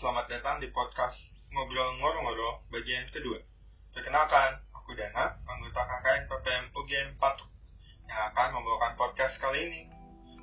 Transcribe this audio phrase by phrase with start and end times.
[0.00, 1.12] selamat datang di podcast
[1.52, 3.36] Ngobrol Ngoro-Ngoro bagian kedua.
[3.92, 7.44] Perkenalkan, aku Dana, anggota KKN PPM UGM Patu,
[8.08, 9.92] yang akan membawakan podcast kali ini.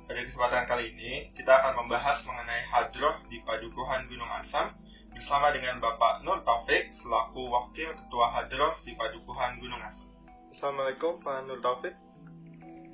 [0.06, 4.78] Pada kesempatan kali ini, kita akan membahas mengenai hadroh di Padukuhan Gunung Asam
[5.10, 10.06] bersama dengan Bapak Nur Taufik selaku Wakil Ketua Hadroh di Padukuhan Gunung Asam.
[10.54, 11.98] Assalamualaikum Pak Nur Taufik.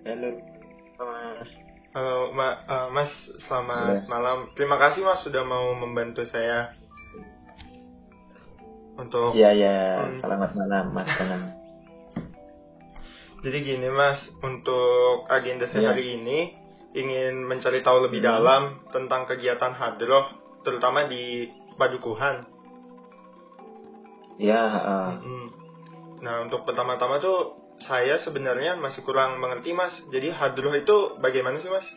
[0.08, 0.32] Halo,
[0.96, 1.63] Mas.
[1.94, 3.06] Halo Ma- uh, Mas,
[3.46, 4.10] selamat Boleh.
[4.10, 4.38] malam.
[4.58, 6.74] Terima kasih Mas sudah mau membantu saya
[8.98, 9.30] untuk.
[9.38, 10.02] Iya.
[10.02, 10.18] Hmm.
[10.18, 11.44] Selamat malam, Mas Danang.
[13.46, 15.90] Jadi gini Mas, untuk agenda saya Iya.
[15.94, 16.38] hari ini
[16.98, 18.30] ingin mencari tahu lebih Hmm.
[18.32, 20.34] dalam tentang kegiatan hadroh,
[20.66, 22.42] terutama di Padukuhan.
[24.34, 25.06] Iya, heeh.
[25.14, 25.46] Mm-mm.
[26.22, 29.94] Nah untuk pertama-tama tuh saya sebenarnya masih kurang mengerti Mas.
[30.14, 31.88] Jadi hadroh itu bagaimana sih Mas?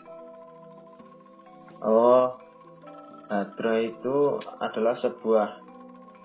[1.85, 2.33] Oh,
[3.29, 4.17] hadroh itu
[4.57, 5.61] adalah sebuah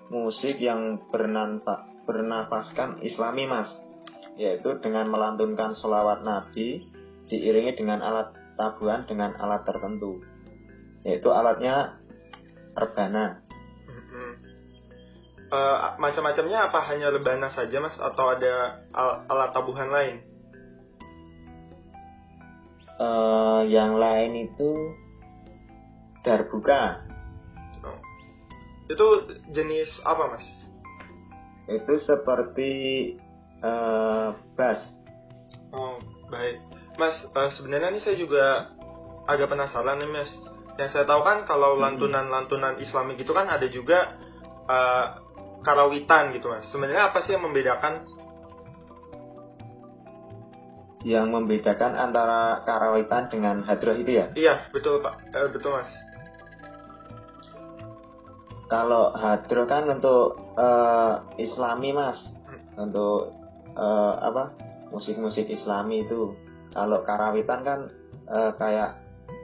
[0.09, 3.69] musik yang bernanfa, bernafaskan islami, Mas.
[4.33, 6.89] Yaitu dengan melantunkan sholawat Nabi
[7.29, 10.25] diiringi dengan alat tabuhan dengan alat tertentu.
[11.05, 12.01] Yaitu alatnya
[12.73, 13.42] rebana.
[15.53, 20.15] Eh, macam-macamnya apa hanya rebana saja mas atau ada al- alat tabuhan lain?
[22.97, 24.97] Eh, yang lain itu
[26.25, 27.05] darbuka.
[28.89, 30.47] Itu jenis apa mas?
[31.63, 32.71] itu seperti
[33.63, 34.29] eh,
[34.59, 34.81] bass
[35.71, 35.95] Oh
[36.27, 36.59] baik,
[36.99, 38.73] mas eh, sebenarnya ini saya juga
[39.29, 40.31] agak penasaran nih mas.
[40.81, 44.17] Yang saya tahu kan kalau lantunan-lantunan Islami gitu kan ada juga
[44.65, 45.05] eh,
[45.63, 46.67] karawitan gitu mas.
[46.69, 48.05] Sebenarnya apa sih yang membedakan?
[51.03, 54.31] yang membedakan antara karawitan dengan hadroh itu ya?
[54.39, 55.91] Iya betul pak, Eh, betul mas.
[58.71, 62.15] kalau hadroh kan untuk eh, islami mas.
[62.79, 63.35] Untuk
[63.75, 64.55] eh, apa
[64.95, 66.31] musik-musik islami itu.
[66.71, 67.79] Kalau karawitan kan
[68.31, 68.95] eh, kayak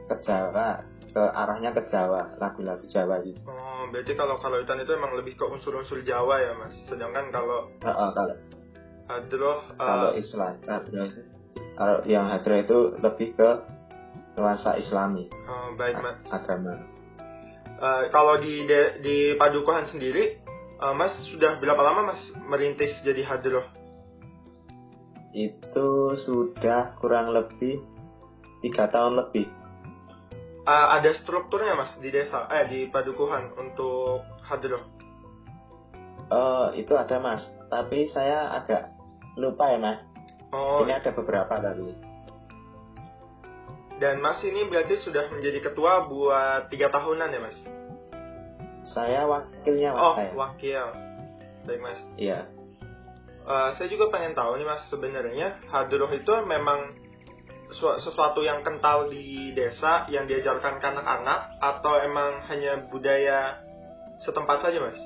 [0.08, 0.80] ke Jawa
[1.12, 3.36] ke arahnya ke Jawa lagu-lagu Jawa gitu.
[3.44, 3.59] Oh
[3.90, 6.74] berarti kalau karawitan itu emang lebih ke unsur-unsur Jawa ya mas.
[6.86, 8.36] Sedangkan kalau Heeh, kalau
[9.10, 11.22] hadroh eh, kalau Islam hadroh itu
[11.74, 13.50] kalau yang hadroh itu lebih ke
[14.36, 16.18] nuansa islami oh, baik mas.
[16.30, 16.78] agama
[17.80, 20.44] Eh, kalau di de- di Padukuhan sendiri,
[20.76, 23.64] eh, Mas sudah berapa lama Mas merintis jadi hadroh?
[25.30, 25.88] itu
[26.26, 27.80] sudah kurang lebih
[28.60, 29.46] tiga tahun lebih
[30.70, 35.00] Eh, ada strukturnya Mas di desa, eh di Padukuhan untuk hadroh.
[36.30, 37.42] Eh, itu ada mas
[37.74, 38.94] tapi saya agak
[39.34, 40.00] lupa ya mas
[40.54, 41.90] Oh, ini ada beberapa tadi
[43.98, 47.58] dan Mas ini berarti sudah menjadi ketua buat tiga tahunan ya Mas?
[48.94, 50.86] saya wakilnya mas Oh, saya wakil.
[51.66, 52.02] Baik Mas.
[52.16, 52.46] iya
[53.50, 56.94] Eh, saya juga pengen tahu nih Mas sebenarnya hadroh itu memang
[57.74, 63.62] sesuatu yang kental di desa yang diajarkan ke anak-anak atau emang hanya budaya
[64.26, 65.00] setempat saja Mas?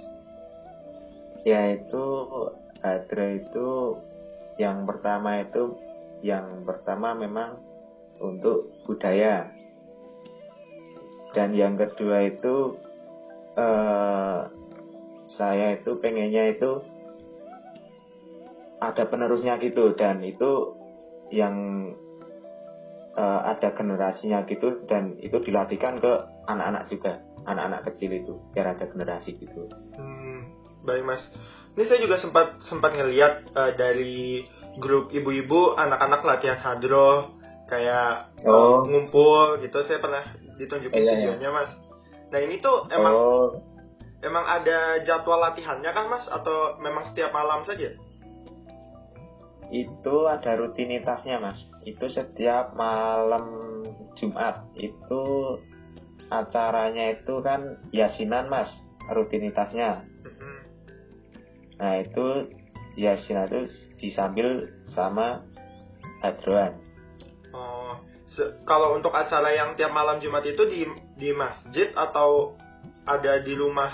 [1.43, 2.03] yaitu
[2.79, 3.69] hadro itu
[4.55, 5.75] yang pertama itu
[6.23, 7.59] yang pertama memang
[8.23, 9.51] untuk budaya
[11.35, 12.79] dan yang kedua itu
[13.59, 14.39] eh,
[15.35, 16.79] saya itu pengennya itu
[18.79, 20.79] ada penerusnya gitu dan itu
[21.31, 21.55] yang
[23.13, 26.13] eh, ada generasinya gitu dan itu dilatihkan ke
[26.45, 30.47] anak-anak juga anak-anak kecil itu biar ada generasi gitu Hmm,
[30.83, 31.21] baik mas.
[31.73, 34.45] Ini saya juga sempat sempat ngeliat eh, dari
[34.77, 37.33] grup ibu-ibu anak-anak latihan hadroh
[37.67, 38.85] kayak eh, Oh.
[38.85, 39.77] ngumpul gitu.
[39.83, 40.23] Saya pernah
[40.57, 41.15] ditunjukin Iya, iya.
[41.37, 41.71] videonya mas.
[42.31, 43.47] Nah ini tuh emang oh
[44.23, 47.91] emang ada jadwal latihannya kan mas atau memang setiap malam saja?
[49.73, 53.45] itu ada rutinitasnya mas itu setiap malam
[54.15, 55.23] Jumat itu
[56.31, 58.71] acaranya itu kan yasinan mas
[59.11, 60.55] rutinitasnya Mm-mm.
[61.77, 62.49] nah itu
[62.95, 63.61] yasinan itu
[63.99, 65.43] disambil sama
[66.23, 66.79] hadroan
[67.53, 67.93] Oh,
[68.65, 70.89] kalau untuk acara yang tiap malam Jumat itu di
[71.21, 72.57] di masjid atau
[73.05, 73.93] ada di rumah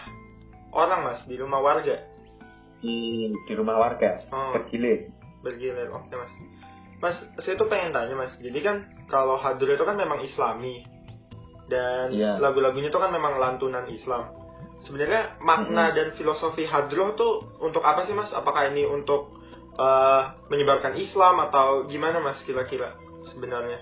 [0.72, 2.08] orang mas di rumah warga?
[2.80, 4.56] di di rumah warga Oh.
[4.56, 5.12] bergilir
[5.44, 6.32] bergilir oke mas
[7.00, 8.36] mas saya tuh pengen tanya mas.
[8.40, 10.84] Jadi kan kalau hadroh itu kan memang islami.
[11.70, 12.42] Dan Iya.
[12.42, 14.34] lagu-lagunya itu kan memang lantunan Islam.
[14.84, 15.96] Sebenarnya makna Mhm.
[15.96, 18.34] dan filosofi hadroh tuh untuk apa sih mas?
[18.34, 19.38] Apakah ini untuk
[19.80, 23.00] eh, menyebarkan Islam atau gimana mas kira-kira
[23.32, 23.80] sebenarnya?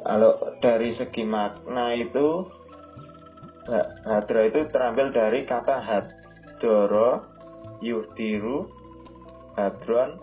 [0.00, 2.48] Kalau dari segi makna itu
[4.08, 7.28] hadro itu terambil dari kata hadoro
[7.84, 8.72] yuhdiru
[9.54, 10.16] hadron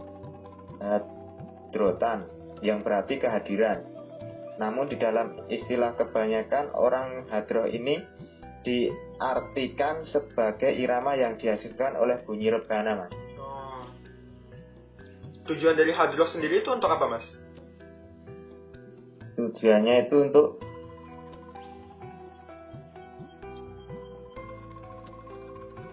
[1.70, 2.26] hadrotan
[2.66, 3.86] yang berarti kehadiran
[4.60, 8.04] namun di dalam istilah kebanyakan orang hadroh ini
[8.66, 13.88] diartikan sebagai irama yang dihasilkan oleh bunyi rebana mas Oh.
[15.48, 17.24] Tujuan dari hadroh sendiri itu untuk apa, Mas?
[19.40, 20.48] tujuannya itu untuk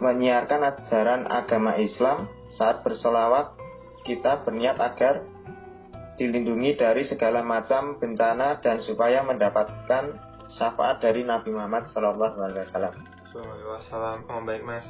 [0.03, 2.27] menyiarkan ajaran agama Islam
[2.59, 3.55] saat bersolawat
[4.03, 5.23] kita berniat agar
[6.17, 10.17] dilindungi dari segala macam bencana dan supaya mendapatkan
[10.57, 12.95] syafaat dari Nabi Muhammad Shallallahu Alaihi Wasallam.
[14.31, 14.87] Oh, baik, Mas.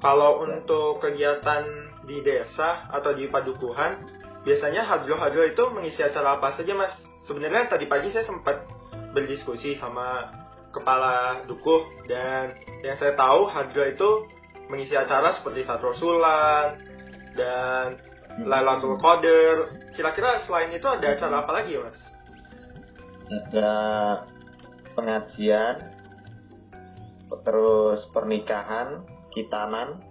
[0.00, 0.56] Kalau Ya.
[0.56, 1.62] untuk kegiatan
[2.08, 4.00] di desa atau di padukuhan,
[4.48, 6.96] biasanya hadroh-hadroh itu mengisi acara apa saja, Mas?
[7.28, 8.64] Sebenarnya tadi pagi saya sempat
[9.12, 10.32] berdiskusi sama
[10.72, 14.10] kepala dukuh dan yang saya tahu hadroh itu
[14.70, 16.78] mengisi acara seperti satrosulan
[17.34, 17.98] dan
[18.44, 19.56] Lailatul Qadar.
[19.96, 21.98] Kira-kira selain itu ada acara apa lagi Mas?
[23.30, 23.74] Ada
[24.98, 25.76] pengajian,
[27.46, 30.02] terus pernikahan, kitanan,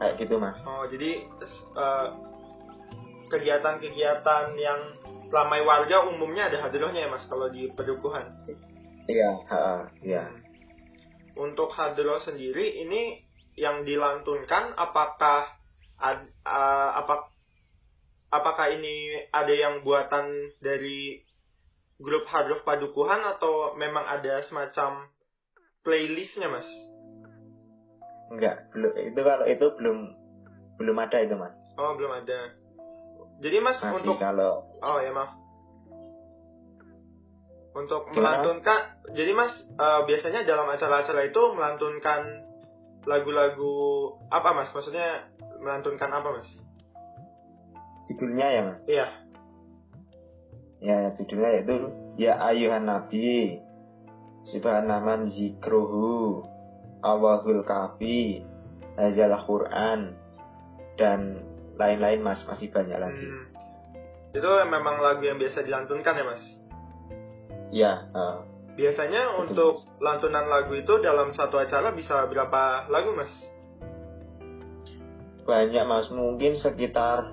[0.00, 0.56] kayak gitu mas.
[0.64, 1.28] Oh, jadi
[1.60, 2.08] eh,
[3.28, 4.80] kegiatan-kegiatan yang
[5.28, 8.30] ramai warga umumnya ada hadrohnya ya, Mas, kalau di pedukuhan.
[9.10, 9.30] Iya,
[10.04, 10.24] iya.
[11.34, 13.20] Untuk hadroh sendiri ini
[13.58, 15.50] yang dilantunkan apakah
[15.98, 17.30] ad- eh, apa
[18.34, 21.22] apakah ini ada yang buatan dari
[22.02, 25.06] grup hadroh padukuhan atau memang ada semacam
[25.86, 26.66] playlistnya, Mas?
[28.34, 29.98] Enggak, belum itu kalau itu belum
[30.80, 31.54] belum ada itu mas.
[31.78, 32.50] Oh, belum ada.
[33.38, 35.38] Jadi, Mas, Masih untuk kalau Oh ya maaf.
[37.74, 38.38] Untuk Gimana?
[38.42, 38.80] melantunkan,
[39.18, 42.46] jadi mas eh, biasanya dalam acara-acara itu melantunkan
[43.02, 43.74] lagu-lagu
[44.30, 44.70] apa mas?
[44.70, 45.26] Maksudnya
[45.64, 46.48] melantunkan apa mas?
[48.04, 48.80] judulnya ya mas.
[48.84, 49.06] Iya.
[50.84, 51.76] Ya judulnya itu
[52.20, 53.64] ya ayuhan nabi,
[54.52, 56.44] subhanaman zikruhu,
[57.00, 58.44] awahul kafi,
[59.00, 60.20] hazal Quran
[61.00, 61.40] dan
[61.80, 63.24] lain-lain mas masih banyak lagi.
[63.24, 63.44] Hmm.
[64.36, 66.44] Itu memang lagu yang biasa dilantunkan ya mas.
[67.74, 68.38] Ya, eh,
[68.74, 73.30] Biasanya untuk lantunan lagu itu dalam satu acara bisa berapa lagu mas?
[75.44, 77.32] Banyak mas mungkin sekitar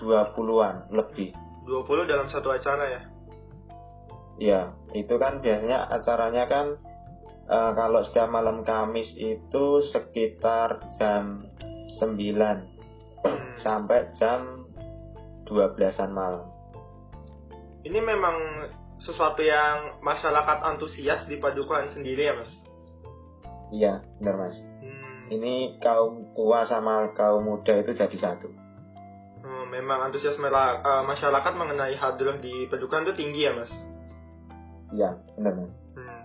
[0.00, 1.32] 20-an lebih.
[1.64, 3.02] 20 dalam satu acara ya.
[4.34, 4.60] Ya,
[4.92, 6.66] itu kan biasanya acaranya kan
[7.46, 9.64] eh, kalau setiap malam Kamis itu
[9.94, 11.46] sekitar jam
[12.02, 12.74] 9
[13.24, 13.56] Hmm.
[13.64, 14.68] sampai jam
[15.48, 16.44] 12-an malam.
[17.84, 18.36] Ini memang
[19.00, 22.52] sesuatu yang masyarakat antusias di padukuhan sendiri ya mas.
[23.72, 24.56] Iya, benar Mas.
[25.24, 25.32] Hmm.
[25.32, 28.48] Ini kaum tua sama kaum muda itu jadi satu.
[29.44, 33.72] Oh, memang antusias mera- eh, masyarakat mengenai hadroh di Padukuhan itu tinggi ya mas.
[34.92, 35.72] Iya, benar Mas.
[35.96, 36.20] Hmm.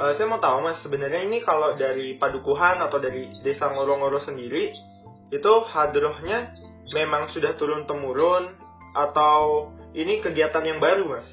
[0.00, 4.74] Eh, saya mau tahu mas, sebenarnya ini kalau dari Padukuhan atau dari desa Ngoro-Ngoro sendiri,
[5.30, 6.54] itu hadrohnya
[6.90, 8.50] memang sudah turun temurun
[8.98, 11.28] atau ini kegiatan yang baru mas?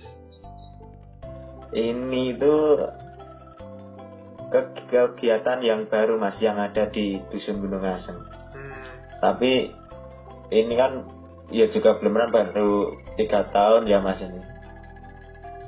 [1.73, 3.06] Ini itu ke-
[4.49, 8.15] kegiatan yang baru Mas yang ada di Dusun Gunung Asem.
[8.55, 8.83] Hmm.
[9.19, 9.71] Tapi
[10.51, 11.03] ini kan
[11.51, 14.41] ya juga belum baru tiga tahun ya Mas ini.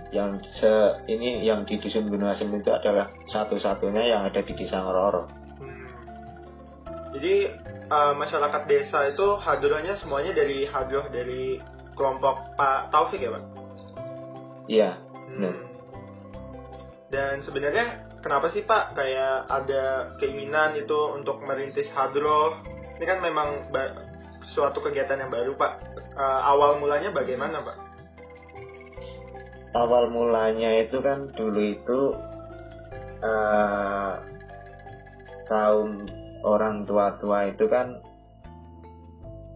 [0.09, 0.74] Yang se
[1.12, 5.27] ini yang di Dusun Gunung Asem itu adalah satu-satunya yang ada di Desa Ngororo.
[5.59, 5.89] Hmm.
[7.19, 7.36] Jadi
[7.89, 11.59] eh, masyarakat desa itu hadrohnya semuanya dari hadroh dari
[12.00, 13.43] kelompok Pak Taufik ya pak?
[14.69, 14.91] Iya,
[15.29, 15.55] Hmm.
[17.09, 22.59] Dan sebenarnya kenapa sih Pak kayak ada keinginan itu untuk merintis hadroh?
[22.99, 23.71] Ini kan memang
[24.55, 25.73] suatu kegiatan yang baru Pak.
[26.19, 27.89] Eh, awal mulanya bagaimana Pak?
[29.73, 31.99] awal mulanya itu kan dulu itu
[33.21, 34.13] eh,
[35.45, 36.05] kaum
[36.45, 38.01] orang tua-tua itu kan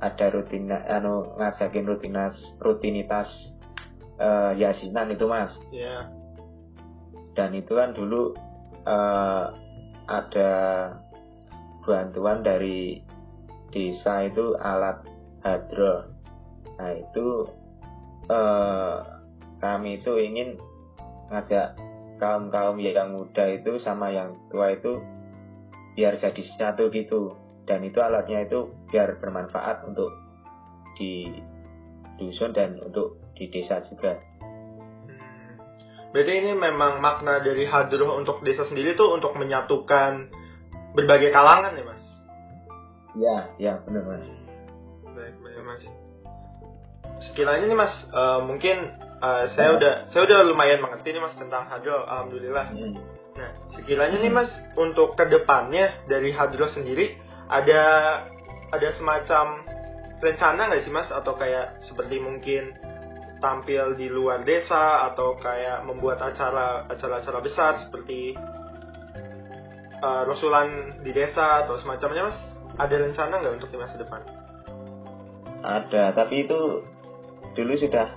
[0.03, 3.29] ada rutin anu ngajakin rutinitas rutinitas
[4.20, 6.12] eh, yasinan itu mas Ya.
[7.34, 8.36] dan itu kan dulu
[8.88, 9.46] eh,
[10.08, 10.54] ada
[11.84, 13.04] bantuan dari
[13.72, 15.04] desa itu alat
[15.44, 16.08] hadro
[16.80, 17.28] nah itu
[18.32, 18.98] eh,
[19.60, 20.60] kami itu ingin
[21.32, 21.75] ngajak
[22.20, 25.02] kaum kaum yang muda itu sama yang tua itu
[25.94, 30.12] biar jadi satu gitu dan itu alatnya itu biar bermanfaat untuk
[31.00, 31.32] di
[32.20, 34.20] dusun dan untuk di desa juga.
[36.13, 40.29] Berarti ini memang makna dari hadroh untuk desa sendiri tuh untuk menyatukan
[40.93, 42.03] berbagai kalangan ya mas?
[43.17, 44.25] Ya, ya benar mas.
[45.17, 45.86] Baik, baik mas.
[47.29, 48.93] Sekiranya nih mas, uh, mungkin
[49.25, 52.70] uh, saya udah saya udah lumayan mengerti nih mas tentang hadroh, alhamdulillah.
[52.70, 52.93] Hmm.
[53.34, 57.17] Nah, sekiranya nih mas untuk ke depannya dari hadroh sendiri
[57.50, 57.82] ada
[58.70, 59.65] ada semacam
[60.22, 62.93] rencana nggak sih mas atau kayak seperti mungkin
[63.44, 68.32] tampil di luar desa atau kayak membuat acara acara-acara besar seperti
[70.00, 72.40] uh, rasulan di desa atau semacamnya mas?
[72.80, 74.24] Ada rencana nggak untuk di masa depan?
[75.60, 76.88] Ada tapi itu
[77.60, 78.08] dulu sudah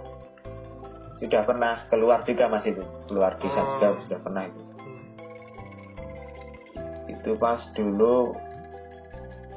[1.18, 2.86] sudah pernah keluar juga mas itu.
[3.10, 3.66] Keluar desa oh.
[3.74, 4.62] sudah sudah pernah itu.
[4.62, 5.04] Hmm.
[7.10, 8.38] itu pas dulu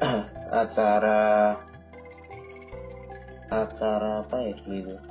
[0.66, 1.54] acara
[3.50, 5.09] acara apa ya dulu itu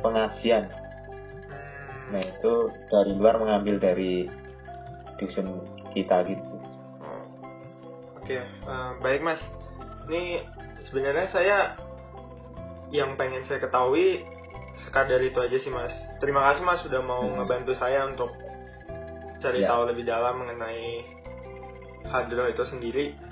[0.00, 2.14] pengajian hmm.
[2.14, 2.52] nah itu
[2.92, 4.30] dari luar mengambil dari
[5.16, 6.54] dusun kita gitu
[8.16, 8.44] oke okay.
[8.68, 9.40] uh, baik mas
[10.06, 10.44] ini
[10.86, 11.58] sebenarnya saya
[12.94, 14.22] yang pengen saya ketahui
[14.86, 17.42] sekadar itu aja sih mas terima kasih mas sudah mau hmm.
[17.42, 18.30] ngebantu saya untuk
[19.40, 19.68] cari ya.
[19.72, 21.04] tahu lebih dalam mengenai
[22.08, 23.26] hadroh itu sendiri